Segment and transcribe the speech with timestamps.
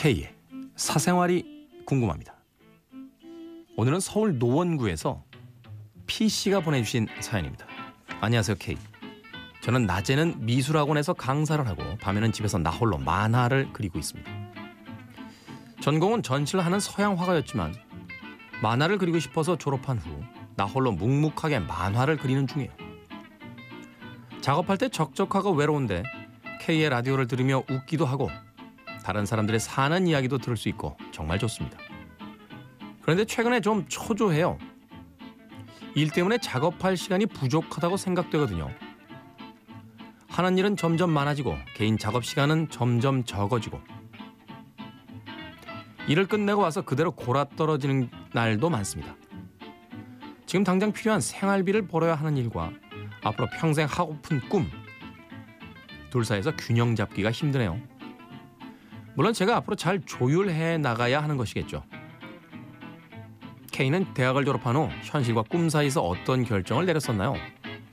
[0.00, 0.34] K의
[0.76, 2.34] 사생활이 궁금합니다.
[3.76, 5.22] 오늘은 서울 노원구에서
[6.06, 7.66] P씨가 보내주신 사연입니다.
[8.22, 8.78] 안녕하세요 K.
[9.60, 14.30] 저는 낮에는 미술학원에서 강사를 하고 밤에는 집에서 나홀로 만화를 그리고 있습니다.
[15.82, 17.74] 전공은 전시를 하는 서양 화가였지만
[18.62, 20.22] 만화를 그리고 싶어서 졸업한 후
[20.56, 22.70] 나홀로 묵묵하게 만화를 그리는 중이에요.
[24.40, 26.04] 작업할 때 적적하고 외로운데
[26.62, 28.30] K의 라디오를 들으며 웃기도 하고
[29.02, 31.78] 다른 사람들의 사는 이야기도 들을 수 있고 정말 좋습니다.
[33.02, 34.58] 그런데 최근에 좀 초조해요.
[35.94, 38.70] 일 때문에 작업할 시간이 부족하다고 생각되거든요.
[40.28, 43.80] 하는 일은 점점 많아지고 개인 작업 시간은 점점 적어지고
[46.06, 49.16] 일을 끝내고 와서 그대로 골아 떨어지는 날도 많습니다.
[50.46, 52.72] 지금 당장 필요한 생활비를 벌어야 하는 일과
[53.22, 54.68] 앞으로 평생 하고픈 꿈.
[56.10, 57.80] 둘 사이에서 균형 잡기가 힘드네요.
[59.14, 61.84] 물론 제가 앞으로 잘 조율해 나가야 하는 것이겠죠.
[63.72, 67.34] K는 대학을 졸업한 후 현실과 꿈 사이에서 어떤 결정을 내렸었나요?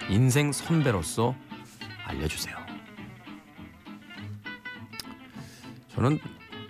[0.09, 1.36] 인생 선배로서
[2.06, 2.56] 알려주세요.
[5.90, 6.20] 저는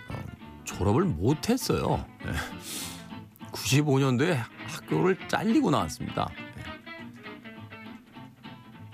[0.09, 0.15] 어,
[0.63, 2.05] 졸업을 못했어요.
[3.51, 6.29] 95년도에 학교를 잘리고 나왔습니다.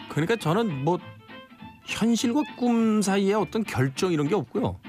[0.09, 0.99] 그러니까 저는 뭐
[1.85, 4.79] 현실과 꿈 사이에 어떤 결정 이런 게 없고요.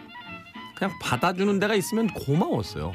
[0.77, 2.92] 그냥 받아주는 데가 있으면 고마웠어요.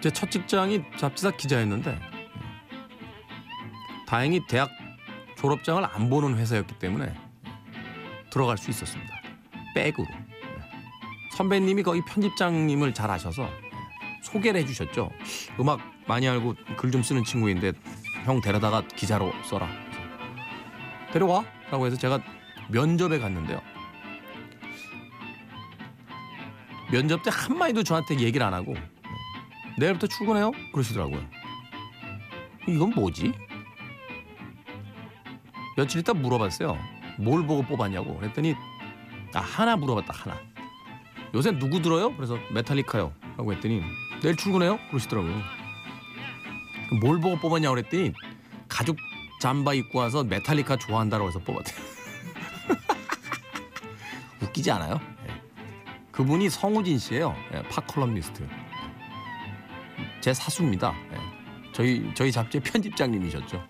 [0.00, 1.98] 제첫 직장이 잡지사 기자였는데
[4.06, 4.70] 다행히 대학
[5.36, 7.14] 졸업장을 안 보는 회사였기 때문에
[8.30, 9.14] 들어갈 수 있었습니다.
[9.74, 10.06] 백으로.
[11.36, 13.48] 선배님이 거기 편집장님을 잘 아셔서
[14.22, 15.10] 소개를 해주셨죠.
[15.60, 17.72] 음악 많이 알고 글 좀 쓰는 친구인데
[18.24, 19.68] 형 데려다가 기자로 써라.
[21.12, 22.20] 데려와 라고 해서 제가
[22.68, 23.60] 면접에 갔는데요.
[26.90, 28.74] 면접 때 한마디도 저한테 얘기를 안 하고
[29.78, 30.52] 내일부터 출근해요?
[30.72, 31.20] 그러시더라고요.
[32.66, 33.32] 이건 뭐지?
[35.76, 36.76] 며칠 있다 물어봤어요.
[37.18, 38.18] 뭘 보고 뽑았냐고.
[38.18, 38.54] 그랬더니
[39.34, 40.40] 아 하나 물어봤다 하나.
[41.34, 42.14] 요새 누구 들어요?
[42.16, 43.12] 그래서 메탈리카요.
[43.36, 43.82] 라고 했더니
[44.22, 44.78] 내일 출근해요?
[44.88, 45.40] 그러시더라고요.
[47.00, 48.12] 뭘 보고 뽑았냐고 그랬더니
[48.66, 48.96] 가죽
[49.40, 51.78] 잠바 입고 와서 메탈리카 좋아한다고 해서 뽑았대요.
[54.42, 55.00] 웃기지 않아요?
[56.18, 56.24] 네.
[56.24, 57.34] 그분이 성우진 씨예요.
[57.52, 58.46] 네, 팝컬럼니스트.
[60.20, 60.92] 제 사수입니다.
[61.12, 61.18] 네.
[61.72, 63.62] 저희 저희 잡지 편집장님이셨죠.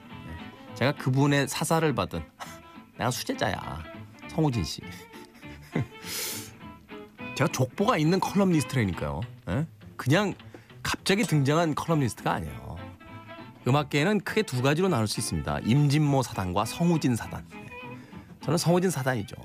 [0.75, 2.25] 제가 그분의 사사를 받은
[2.97, 3.83] 내가 수제자야.
[4.31, 4.81] 성우진 씨.
[7.37, 9.21] 제가 족보가 있는 컬럼니스트라니까요.
[9.97, 10.35] 그냥
[10.83, 12.77] 갑자기 등장한 컬럼니스트가 아니에요.
[13.67, 15.61] 음악계에는 크게 두 가지로 나눌 수 있습니다.
[15.65, 17.47] 임진모 사단과 성우진 사단.
[18.41, 19.37] 저는 성우진 사단이죠.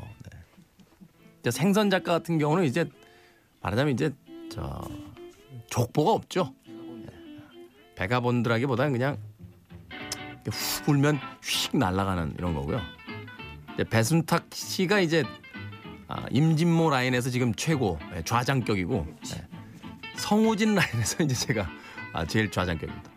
[1.43, 1.51] 네.
[1.51, 2.89] 생선 작가 같은 경우는 이제
[3.61, 4.11] 말하자면 이제
[4.49, 4.81] 저
[5.69, 6.53] 족보가 없죠.
[6.65, 7.07] 네.
[7.95, 9.17] 베가본드라기보다는 그냥
[10.45, 12.81] 후 불면 휙 날아가는 이런 거고요.
[13.89, 15.23] 배순탁 씨가 이제
[16.07, 19.47] 아, 임진모 라인에서 지금 최고 네, 좌장격이고 네.
[20.15, 21.67] 성우진 라인에서 이제 제가
[22.13, 23.11] 아, 제일 좌장격입니다.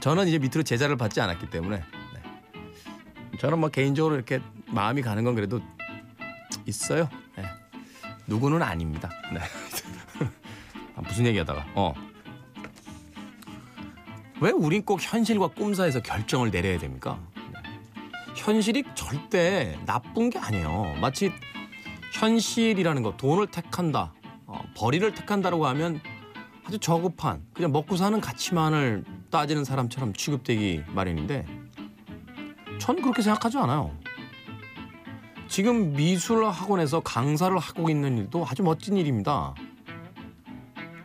[0.00, 3.38] 저는 이제 밑으로 제자를 받지 않았기 때문에 네.
[3.38, 5.60] 저는 뭐 개인적으로 이렇게 마음이 가는 건 그래도
[6.66, 7.08] 있어요.
[8.26, 8.34] 네.
[8.34, 9.10] 누구는 아닙니다.
[9.32, 9.40] 네.
[10.96, 11.94] 아, 무슨 얘기하다가 어.
[14.40, 17.18] 왜 우린 꼭 현실과 꿈 사이에서 결정을 내려야 됩니까?
[17.36, 17.60] 네.
[18.36, 20.96] 현실이 절대 나쁜 게 아니에요.
[21.00, 21.32] 마치
[22.12, 24.12] 현실이라는 거 돈을 택한다,
[24.46, 26.00] 어, 벌이를 택한다라고 하면
[26.64, 31.44] 아주 저급한 그냥 먹고 사는 가치만을 따지는 사람처럼 취급되기 마련인데
[32.78, 33.96] 전 그렇게 생각하지 않아요.
[35.54, 39.54] 지금 미술 학원에서 강사를 하고 있는 일도 아주 멋진 일입니다.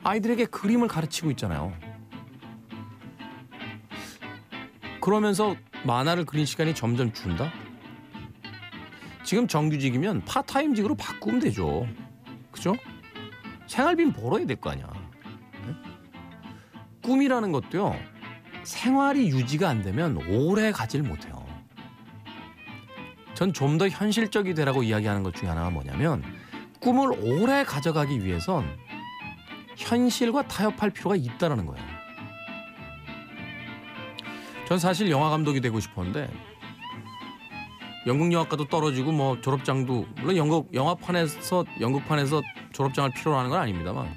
[0.04, 1.72] 아이들에게 그림을 가르치고 있잖아요.
[5.02, 7.52] 그러면서 만화를 그린 시간이 점점 준다?
[9.24, 11.86] 지금 정규직이면 파타임직으로 바꾸면 되죠.
[12.50, 12.76] 그죠?
[13.68, 14.88] 생활비는 벌어야 될 거 아니야.
[15.68, 15.76] 네?
[17.04, 17.96] 꿈이라는 것도요.
[18.64, 21.39] 생활이 유지가 안 되면 오래 가질 못해요.
[23.40, 26.22] 전 좀 더 현실적이 되라고 이야기하는 것 중에 하나가 뭐냐면
[26.82, 28.66] 꿈을 오래 가져가기 위해선
[29.78, 31.82] 현실과 타협할 필요가 있다라는 거예요.
[34.68, 36.30] 전 사실 영화 감독이 되고 싶었는데
[38.08, 42.42] 연극 영화과도 떨어지고 뭐 졸업장도 물론 연극 영화판에서 연극판에서
[42.74, 44.14] 졸업장을 필요로 하는 건 아닙니다만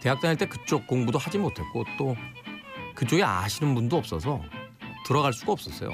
[0.00, 2.16] 대학 다닐 때 그쪽 공부도 하지 못했고 또
[2.94, 4.40] 그쪽에 아시는 분도 없어서
[5.04, 5.90] 들어갈 수가 없었어요.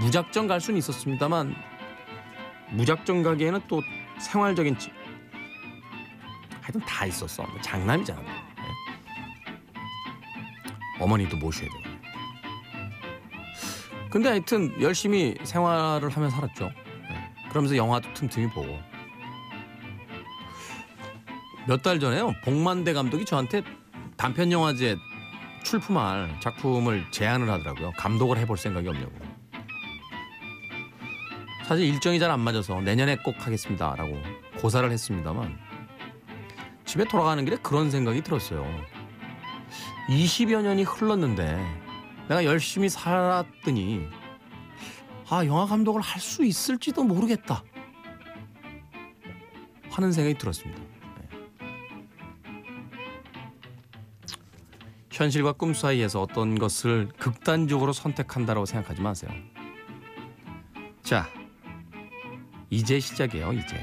[0.00, 1.54] 무작정 갈 수는 있었습니다만
[2.70, 3.82] 무작정 가기에는 또
[4.20, 4.90] 생활적인 지
[6.60, 7.42] 하여튼 다 있었어.
[7.44, 8.20] 뭐 장남이잖아.
[8.20, 8.28] 네.
[11.00, 11.82] 어머니도 모셔야 되고.
[14.10, 16.68] 근데 하여튼 열심히 생활을 하며 살았죠.
[17.08, 17.34] 네.
[17.48, 18.78] 그러면서 영화도 틈틈이 보고.
[21.66, 22.34] 몇 달 전에요.
[22.44, 23.62] 복만대 감독이 저한테
[24.16, 24.96] 단편 영화제
[25.64, 27.92] 출품할 작품을 제안을 하더라고요.
[27.98, 29.12] 감독을 해볼 생각이 없냐고.
[31.68, 34.16] 사실 일정이 잘 안 맞아서 내년에 꼭 하겠습니다 라고
[34.58, 35.58] 고사를 했습니다만
[36.86, 38.66] 집에 돌아가는 길에 그런 생각이 들었어요.
[40.08, 41.62] 20여 년이 흘렀는데
[42.28, 44.08] 내가 열심히 살았더니
[45.28, 47.62] 아 영화 감독을 할 수 있을지도 모르겠다
[49.90, 50.80] 하는 생각이 들었습니다.
[50.80, 51.28] 네.
[55.10, 59.30] 현실과 꿈 사이에서 어떤 것을 극단적으로 선택한다고 생각하지 마세요.
[61.02, 61.28] 자,
[62.70, 63.80] 이제 시작이에요, 이제.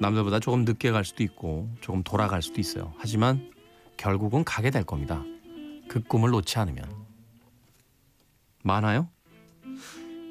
[0.00, 2.92] 남들보다 조금 늦게 갈 수도 있고 조금 돌아갈 수도 있어요.
[2.98, 3.52] 하지만
[3.96, 5.22] 결국은 가게 될 겁니다.
[5.88, 6.84] 그 꿈을 놓지 않으면.
[8.62, 9.08] 많아요?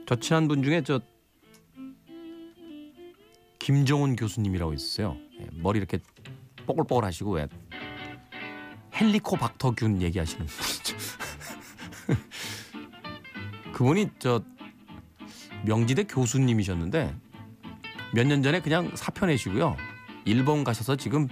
[0.06, 1.00] 저 친한 분 중에 저
[3.60, 5.16] 김종훈 교수님이라고 있어요.
[5.40, 6.00] 예, 머리 이렇게
[6.66, 7.48] 뽀글뽀글 하시고 왜
[8.96, 10.98] 헬리코박터균 얘기하시는 분이죠.
[13.74, 14.44] 그분이 저
[15.66, 17.16] 명지대 교수님이셨는데
[18.14, 19.76] 몇 년 전에 그냥 사표 내시고요.
[20.26, 21.28] 일본 가셔서 지금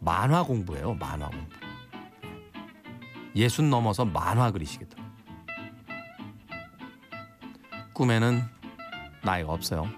[0.00, 0.94] 만화 공부해요.
[0.94, 1.46] 만화 공부.
[3.36, 4.96] 예순 넘어서 만화 그리시겠다.
[7.92, 8.42] 꿈에는
[9.22, 9.88] 나이가 없어요.